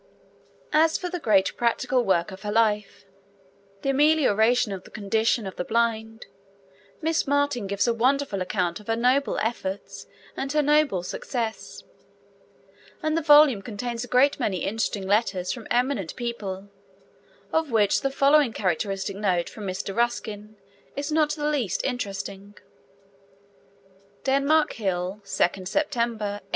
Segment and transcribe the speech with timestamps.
[0.73, 3.05] As for the great practical work of her life,
[3.83, 6.25] the amelioration of the condition of the blind,
[7.03, 11.83] Miss Martin gives a wonderful account of her noble efforts and her noble success;
[13.03, 16.69] and the volume contains a great many interesting letters from eminent people,
[17.53, 19.95] of which the following characteristic note from Mr.
[19.95, 20.55] Ruskin
[20.95, 22.55] is not the least interesting:
[24.23, 26.41] DENMARK HILL, 2nd September 1871.